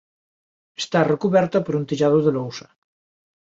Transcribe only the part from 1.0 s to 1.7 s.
recuberta